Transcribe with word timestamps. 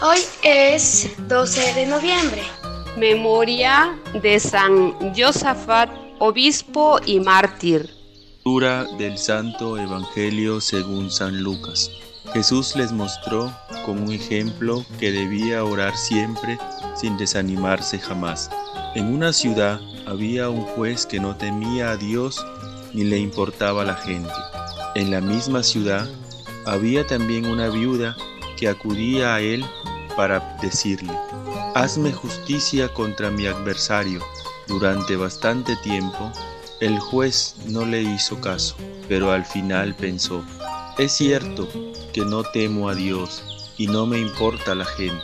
Hoy 0.00 0.20
es 0.44 1.10
12 1.26 1.74
de 1.74 1.86
noviembre. 1.86 2.42
Memoria 2.96 3.98
de 4.22 4.38
San 4.38 4.94
Josafat, 5.12 5.90
obispo 6.20 7.00
y 7.04 7.18
mártir. 7.18 7.90
Lectura 8.36 8.84
del 8.96 9.18
Santo 9.18 9.76
Evangelio 9.76 10.60
según 10.60 11.10
San 11.10 11.42
Lucas. 11.42 11.90
Jesús 12.32 12.76
les 12.76 12.92
mostró 12.92 13.52
con 13.84 14.00
un 14.00 14.12
ejemplo 14.12 14.84
que 15.00 15.10
debía 15.10 15.64
orar 15.64 15.96
siempre 15.96 16.60
sin 16.94 17.16
desanimarse 17.16 17.98
jamás. 17.98 18.50
En 18.94 19.12
una 19.12 19.32
ciudad 19.32 19.80
había 20.06 20.48
un 20.48 20.62
juez 20.62 21.06
que 21.06 21.18
no 21.18 21.36
temía 21.36 21.90
a 21.90 21.96
Dios 21.96 22.46
ni 22.94 23.02
le 23.02 23.18
importaba 23.18 23.82
la 23.82 23.96
gente. 23.96 24.30
En 24.94 25.10
la 25.10 25.20
misma 25.20 25.64
ciudad 25.64 26.08
había 26.66 27.04
también 27.04 27.46
una 27.46 27.68
viuda 27.68 28.16
que 28.58 28.68
acudía 28.68 29.36
a 29.36 29.40
él 29.40 29.64
para 30.18 30.40
decirle, 30.60 31.16
hazme 31.76 32.12
justicia 32.12 32.92
contra 32.92 33.30
mi 33.30 33.46
adversario. 33.46 34.20
Durante 34.66 35.14
bastante 35.14 35.76
tiempo, 35.76 36.32
el 36.80 36.98
juez 36.98 37.54
no 37.68 37.86
le 37.86 38.02
hizo 38.02 38.40
caso, 38.40 38.74
pero 39.08 39.30
al 39.30 39.44
final 39.44 39.94
pensó, 39.94 40.42
es 40.98 41.12
cierto 41.12 41.68
que 42.12 42.22
no 42.22 42.42
temo 42.42 42.88
a 42.88 42.96
Dios 42.96 43.44
y 43.78 43.86
no 43.86 44.06
me 44.06 44.18
importa 44.18 44.74
la 44.74 44.86
gente, 44.86 45.22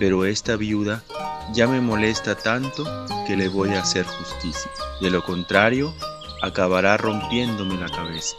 pero 0.00 0.24
esta 0.24 0.56
viuda 0.56 1.04
ya 1.52 1.68
me 1.68 1.80
molesta 1.80 2.34
tanto 2.34 2.84
que 3.28 3.36
le 3.36 3.46
voy 3.46 3.70
a 3.74 3.82
hacer 3.82 4.04
justicia. 4.04 4.68
De 5.00 5.10
lo 5.10 5.22
contrario, 5.22 5.94
acabará 6.42 6.96
rompiéndome 6.96 7.76
la 7.76 7.88
cabeza. 7.88 8.34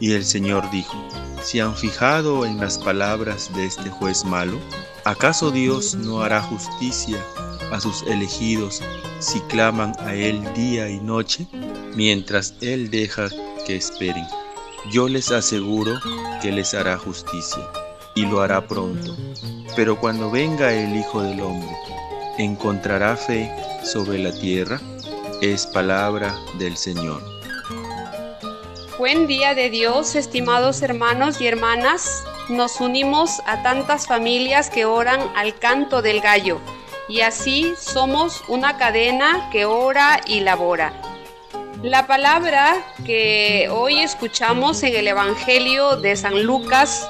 Y 0.00 0.12
el 0.12 0.24
Señor 0.24 0.70
dijo, 0.70 0.96
¿se 1.42 1.60
han 1.60 1.74
fijado 1.74 2.46
en 2.46 2.58
las 2.58 2.78
palabras 2.78 3.50
de 3.54 3.66
este 3.66 3.90
juez 3.90 4.24
malo? 4.24 4.58
¿Acaso 5.04 5.50
Dios 5.50 5.94
no 5.94 6.22
hará 6.22 6.42
justicia 6.42 7.18
a 7.72 7.80
sus 7.80 8.02
elegidos 8.02 8.82
si 9.18 9.40
claman 9.42 9.92
a 10.00 10.14
Él 10.14 10.42
día 10.54 10.88
y 10.88 11.00
noche, 11.00 11.46
mientras 11.94 12.54
Él 12.60 12.90
deja 12.90 13.28
que 13.66 13.76
esperen? 13.76 14.26
Yo 14.92 15.08
les 15.08 15.32
aseguro 15.32 15.98
que 16.40 16.52
les 16.52 16.74
hará 16.74 16.96
justicia, 16.96 17.68
y 18.14 18.24
lo 18.24 18.40
hará 18.40 18.66
pronto. 18.66 19.16
Pero 19.76 19.98
cuando 19.98 20.30
venga 20.30 20.72
el 20.72 20.96
Hijo 20.96 21.22
del 21.22 21.40
Hombre, 21.40 21.76
¿encontrará 22.38 23.16
fe 23.16 23.50
sobre 23.84 24.18
la 24.18 24.32
tierra? 24.32 24.80
Es 25.40 25.66
palabra 25.66 26.34
del 26.58 26.76
Señor. 26.76 27.37
Buen 28.98 29.28
día 29.28 29.54
de 29.54 29.70
Dios, 29.70 30.16
estimados 30.16 30.82
hermanos 30.82 31.40
y 31.40 31.46
hermanas. 31.46 32.24
Nos 32.48 32.80
unimos 32.80 33.30
a 33.46 33.62
tantas 33.62 34.08
familias 34.08 34.70
que 34.70 34.86
oran 34.86 35.20
al 35.36 35.56
canto 35.56 36.02
del 36.02 36.20
gallo 36.20 36.60
y 37.08 37.20
así 37.20 37.74
somos 37.78 38.42
una 38.48 38.76
cadena 38.76 39.50
que 39.52 39.66
ora 39.66 40.20
y 40.26 40.40
labora. 40.40 40.92
La 41.80 42.08
palabra 42.08 42.74
que 43.06 43.68
hoy 43.70 44.00
escuchamos 44.00 44.82
en 44.82 44.96
el 44.96 45.06
Evangelio 45.06 45.96
de 45.96 46.16
San 46.16 46.42
Lucas 46.42 47.08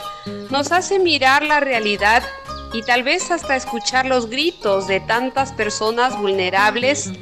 nos 0.50 0.72
hace 0.72 0.98
mirar 0.98 1.42
la 1.42 1.61
realidad 1.61 2.22
y 2.75 2.83
tal 2.83 3.03
vez 3.03 3.31
hasta 3.31 3.56
escuchar 3.56 4.05
los 4.05 4.28
gritos 4.28 4.89
de 4.89 5.00
tantas 5.00 5.55
personas 5.55 6.19
vulnerables 6.19 7.12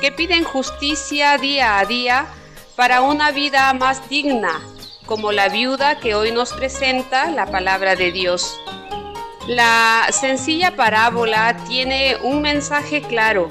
que 0.00 0.10
piden 0.10 0.42
justicia 0.42 1.38
día 1.38 1.78
a 1.78 1.84
día 1.84 2.26
para 2.76 3.00
una 3.00 3.30
vida 3.32 3.72
más 3.72 4.06
digna, 4.10 4.60
como 5.06 5.32
la 5.32 5.48
viuda 5.48 5.98
que 5.98 6.14
hoy 6.14 6.30
nos 6.30 6.52
presenta 6.52 7.30
la 7.30 7.46
palabra 7.46 7.96
de 7.96 8.12
Dios. 8.12 8.60
La 9.48 10.08
sencilla 10.10 10.76
parábola 10.76 11.56
tiene 11.68 12.16
un 12.22 12.42
mensaje 12.42 13.00
claro. 13.00 13.48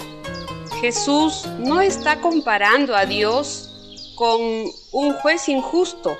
Jesús 0.79 1.47
no 1.57 1.81
está 1.81 2.21
comparando 2.21 2.95
a 2.95 3.05
Dios 3.05 4.11
con 4.15 4.39
un 4.91 5.13
juez 5.13 5.49
injusto, 5.49 6.17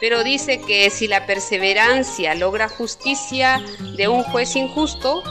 pero 0.00 0.22
dice 0.22 0.60
que 0.60 0.90
si 0.90 1.08
la 1.08 1.24
perseverancia 1.24 2.34
logra 2.34 2.68
justicia 2.68 3.64
de 3.96 4.08
un 4.08 4.22
juez 4.24 4.56
injusto, 4.56 5.22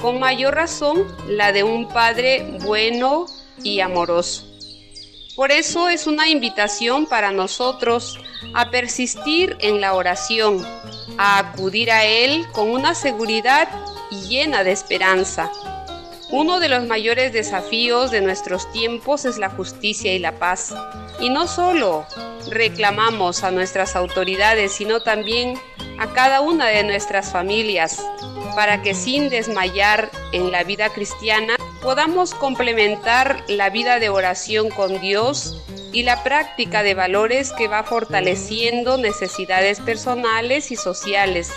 con 0.00 0.18
mayor 0.18 0.54
razón 0.54 1.04
la 1.28 1.52
de 1.52 1.62
un 1.62 1.88
Padre 1.88 2.56
bueno 2.62 3.26
y 3.62 3.80
amoroso. 3.80 4.53
Por 5.36 5.50
eso 5.50 5.88
es 5.88 6.06
una 6.06 6.28
invitación 6.28 7.06
para 7.06 7.32
nosotros 7.32 8.20
a 8.54 8.70
persistir 8.70 9.56
en 9.58 9.80
la 9.80 9.94
oración, 9.94 10.64
a 11.18 11.38
acudir 11.38 11.90
a 11.90 12.04
Él 12.04 12.46
con 12.52 12.70
una 12.70 12.94
seguridad 12.94 13.68
llena 14.28 14.62
de 14.62 14.70
esperanza. 14.70 15.50
Uno 16.30 16.60
de 16.60 16.68
los 16.68 16.86
mayores 16.86 17.32
desafíos 17.32 18.12
de 18.12 18.20
nuestros 18.20 18.70
tiempos 18.72 19.24
es 19.24 19.36
la 19.36 19.50
justicia 19.50 20.14
y 20.14 20.20
la 20.20 20.38
paz. 20.38 20.72
Y 21.18 21.30
no 21.30 21.48
solo 21.48 22.06
reclamamos 22.48 23.42
a 23.42 23.50
nuestras 23.50 23.96
autoridades, 23.96 24.72
sino 24.72 25.00
también 25.00 25.58
a 25.98 26.12
cada 26.12 26.42
una 26.42 26.66
de 26.66 26.84
nuestras 26.84 27.32
familias, 27.32 28.04
para 28.54 28.82
que 28.82 28.94
sin 28.94 29.30
desmayar 29.30 30.10
en 30.32 30.52
la 30.52 30.62
vida 30.62 30.90
cristiana 30.90 31.56
podamos 31.84 32.32
complementar 32.32 33.44
la 33.46 33.68
vida 33.68 33.98
de 33.98 34.08
oración 34.08 34.70
con 34.70 35.02
Dios 35.02 35.62
y 35.92 36.02
la 36.02 36.24
práctica 36.24 36.82
de 36.82 36.94
valores 36.94 37.52
que 37.52 37.68
va 37.68 37.84
fortaleciendo 37.84 38.96
necesidades 38.96 39.80
personales 39.80 40.70
y 40.70 40.76
sociales, 40.76 41.52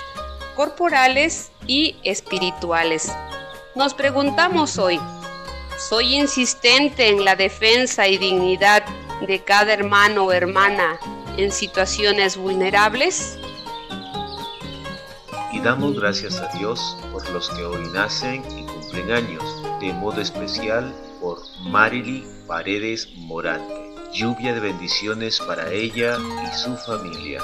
corporales 0.53 1.49
y 1.65 1.95
espirituales. 2.03 3.09
Nos 3.73 3.93
preguntamos 3.93 4.77
hoy, 4.77 4.99
¿soy 5.79 6.15
insistente 6.15 7.07
en 7.07 7.23
la 7.23 7.37
defensa 7.37 8.09
y 8.09 8.17
dignidad 8.17 8.83
de 9.25 9.41
cada 9.45 9.71
hermano 9.71 10.25
o 10.25 10.33
hermana 10.33 10.99
en 11.37 11.53
situaciones 11.53 12.35
vulnerables? 12.35 13.39
Damos 15.67 15.99
gracias 15.99 16.39
a 16.39 16.47
Dios 16.57 16.95
por 17.11 17.29
los 17.31 17.49
que 17.49 17.65
hoy 17.65 17.89
nacen 17.89 18.41
y 18.57 18.63
cumplen 18.63 19.11
años, 19.11 19.43
de 19.81 19.91
modo 19.91 20.21
especial 20.21 20.95
por 21.19 21.39
Marily 21.59 22.25
Paredes 22.47 23.09
Morante. 23.17 23.93
Lluvia 24.13 24.53
de 24.53 24.61
bendiciones 24.61 25.41
para 25.41 25.69
ella 25.69 26.17
y 26.17 26.57
su 26.57 26.73
familia. 26.77 27.41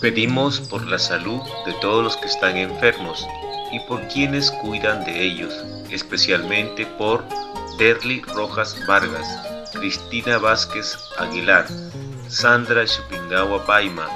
Pedimos 0.00 0.60
por 0.60 0.86
la 0.86 1.00
salud 1.00 1.40
de 1.66 1.72
todos 1.80 2.04
los 2.04 2.16
que 2.18 2.28
están 2.28 2.56
enfermos 2.56 3.26
y 3.72 3.80
por 3.80 4.06
quienes 4.06 4.52
cuidan 4.52 5.04
de 5.04 5.24
ellos, 5.24 5.52
especialmente 5.90 6.86
por 6.86 7.24
Derly 7.78 8.20
Rojas 8.32 8.76
Vargas, 8.86 9.26
Cristina 9.72 10.38
Vázquez 10.38 10.96
Aguilar, 11.18 11.66
Sandra 12.28 12.86
Chupingawa 12.86 13.66
Paima, 13.66 14.06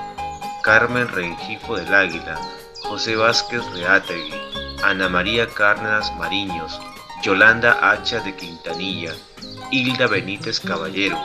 Carmen 0.63 1.09
Rengifo 1.09 1.75
del 1.75 1.93
Águila, 1.93 2.39
José 2.83 3.17
Vázquez 3.17 3.63
Reategui, 3.75 4.35
Ana 4.83 5.09
María 5.09 5.47
Cárdenas 5.49 6.13
Mariños, 6.17 6.81
Yolanda 7.23 7.79
Hacha 7.81 8.21
de 8.21 8.35
Quintanilla, 8.35 9.15
Hilda 9.71 10.07
Benítez 10.07 10.61
Caballero, 10.61 11.19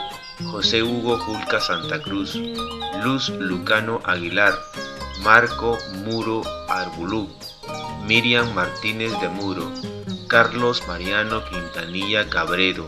José 0.44 0.82
Hugo 0.82 1.18
Julca 1.18 1.60
Santa 1.60 2.00
Cruz, 2.02 2.34
Luz 3.02 3.28
Lucano 3.30 4.00
Aguilar, 4.04 4.54
Marco 5.22 5.78
Muro 6.04 6.42
Arbulú, 6.68 7.28
Miriam 8.06 8.52
Martínez 8.54 9.18
de 9.20 9.28
Muro, 9.28 9.72
Carlos 10.28 10.82
Mariano 10.86 11.42
Quintanilla 11.48 12.28
Cabredo, 12.28 12.86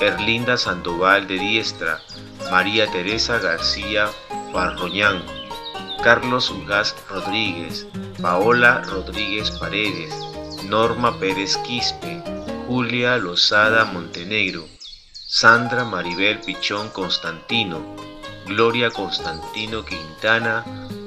Erlinda 0.00 0.56
Sandoval 0.56 1.26
de 1.26 1.38
Diestra, 1.38 2.00
María 2.50 2.90
Teresa 2.90 3.38
García 3.38 4.08
Farroñán, 4.52 5.22
Carlos 6.02 6.50
Ugaz 6.50 6.96
Rodríguez, 7.10 7.86
Paola 8.22 8.80
Rodríguez 8.86 9.50
Paredes, 9.50 10.14
Norma 10.64 11.18
Pérez 11.18 11.58
Quispe, 11.58 12.22
Julia 12.66 13.18
Lozada 13.18 13.84
Montenegro, 13.84 14.66
Sandra 15.12 15.84
Maribel 15.84 16.40
Pichón 16.40 16.88
Constantino, 16.88 17.84
Gloria 18.46 18.90
Constantino 18.90 19.84
Quintana, 19.84 20.64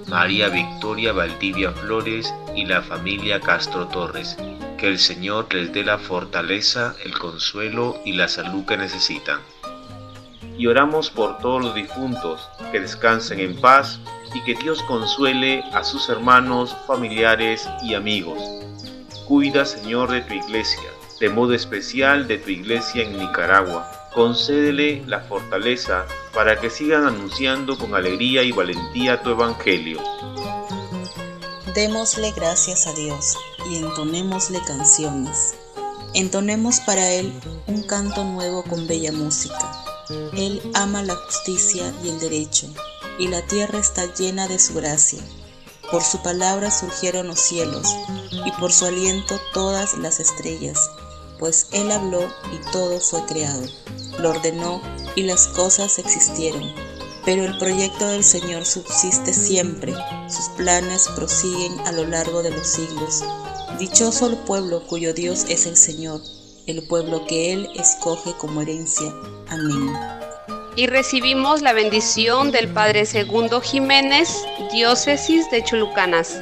María 0.07 0.49
Victoria 0.49 1.11
Valdivia 1.11 1.71
Flores 1.71 2.31
y 2.55 2.65
la 2.65 2.83
familia 2.83 3.39
Castro 3.39 3.87
Torres. 3.87 4.37
Que 4.77 4.89
el 4.89 4.99
Señor 4.99 5.51
les 5.51 5.73
dé 5.73 5.83
la 5.83 5.97
fortaleza, 5.97 6.95
el 7.03 7.17
consuelo 7.17 7.99
y 8.05 8.13
la 8.13 8.27
salud 8.27 8.63
que 8.65 8.77
necesitan. 8.77 9.39
Y 10.55 10.67
oramos 10.67 11.09
por 11.09 11.39
todos 11.39 11.63
los 11.63 11.73
difuntos, 11.73 12.47
que 12.71 12.79
descansen 12.79 13.39
en 13.39 13.59
paz 13.59 13.99
y 14.33 14.43
que 14.43 14.55
Dios 14.55 14.81
consuele 14.83 15.63
a 15.73 15.83
sus 15.83 16.09
hermanos, 16.09 16.75
familiares 16.87 17.67
y 17.83 17.93
amigos. 17.93 18.41
Cuida, 19.27 19.65
Señor, 19.65 20.11
de 20.11 20.21
tu 20.21 20.33
iglesia, 20.33 20.89
de 21.19 21.29
modo 21.29 21.53
especial 21.53 22.27
de 22.27 22.37
tu 22.37 22.49
iglesia 22.49 23.03
en 23.03 23.17
Nicaragua. 23.17 23.89
Concédele 24.13 25.03
la 25.07 25.21
fortaleza 25.21 26.05
para 26.33 26.59
que 26.59 26.69
sigan 26.69 27.05
anunciando 27.05 27.77
con 27.77 27.95
alegría 27.95 28.43
y 28.43 28.51
valentía 28.51 29.21
tu 29.21 29.31
evangelio. 29.31 29.99
Démosle 31.73 32.31
gracias 32.31 32.85
a 32.87 32.93
Dios. 32.93 33.35
y 33.69 33.77
entonémosle 33.77 34.59
canciones. 34.67 35.55
Entonemos 36.13 36.81
para 36.81 37.11
Él 37.11 37.33
un 37.65 37.81
canto 37.83 38.23
nuevo 38.23 38.63
con 38.63 38.87
bella 38.87 39.11
música. 39.11 39.71
Él 40.35 40.61
ama 40.73 41.01
la 41.01 41.15
justicia 41.15 41.93
y 42.03 42.09
el 42.09 42.19
derecho, 42.19 42.67
y 43.19 43.27
la 43.27 43.41
tierra 43.47 43.79
está 43.79 44.13
llena 44.13 44.47
de 44.47 44.59
su 44.59 44.73
gracia. 44.73 45.19
Por 45.91 46.03
su 46.03 46.21
palabra 46.23 46.71
surgieron 46.71 47.27
los 47.27 47.39
cielos, 47.39 47.87
y 48.45 48.51
por 48.59 48.71
su 48.71 48.85
aliento 48.85 49.39
todas 49.53 49.97
las 49.97 50.19
estrellas, 50.19 50.89
pues 51.39 51.67
Él 51.71 51.91
habló 51.91 52.21
y 52.51 52.71
todo 52.71 52.99
fue 52.99 53.25
creado. 53.25 53.63
Lo 54.19 54.31
ordenó 54.31 54.81
y 55.15 55.23
las 55.23 55.47
cosas 55.47 55.99
existieron. 55.99 56.73
Pero 57.25 57.45
el 57.45 57.57
proyecto 57.57 58.05
del 58.07 58.23
Señor 58.23 58.65
subsiste 58.65 59.33
siempre, 59.33 59.93
sus 60.27 60.49
planes 60.57 61.07
prosiguen 61.15 61.79
a 61.81 61.91
lo 61.93 62.05
largo 62.05 62.43
de 62.43 62.51
los 62.51 62.67
siglos. 62.67 63.23
Dichoso 63.79 64.27
el 64.27 64.37
pueblo 64.39 64.85
cuyo 64.87 65.13
Dios 65.13 65.45
es 65.47 65.65
el 65.65 65.77
Señor, 65.77 66.21
el 66.67 66.85
pueblo 66.87 67.25
que 67.25 67.53
Él 67.53 67.69
escoge 67.75 68.33
como 68.33 68.61
herencia. 68.61 69.13
Amén. 69.47 70.22
Y 70.75 70.87
recibimos 70.87 71.61
la 71.61 71.71
bendición 71.71 72.51
del 72.51 72.67
Padre 72.67 73.05
Segundo 73.05 73.61
Jiménez, 73.61 74.43
diócesis 74.71 75.49
de 75.51 75.63
Chulucanas. 75.63 76.41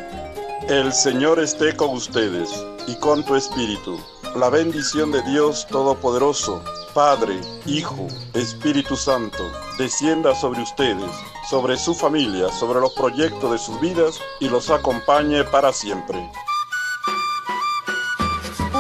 El 0.69 0.94
Señor 0.94 1.39
esté 1.39 1.75
con 1.75 1.89
ustedes 1.89 2.50
y 2.88 2.95
con 2.95 3.25
tu 3.25 3.36
espíritu. 3.36 4.00
La 4.38 4.50
bendición 4.50 5.12
de 5.12 5.22
Dios 5.24 5.68
Todopoderoso, 5.68 6.63
Padre, 6.94 7.42
Hijo, 7.66 8.07
Espíritu 8.33 8.95
Santo, 8.95 9.44
descienda 9.78 10.33
sobre 10.33 10.62
ustedes, 10.62 11.12
sobre 11.50 11.75
su 11.75 11.94
familia, 11.94 12.48
sobre 12.54 12.80
los 12.80 12.94
proyectos 12.94 13.51
de 13.51 13.57
sus 13.57 13.81
vidas 13.81 14.18
y 14.39 14.48
los 14.48 14.69
acompañe 14.69 15.44
para 15.44 15.74
siempre. 15.74 16.31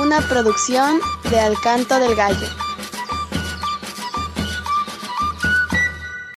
Una 0.01 0.21
producción 0.29 1.01
de 1.29 1.39
Alcanto 1.41 1.99
del 1.99 2.15
Gallo. 2.15 2.60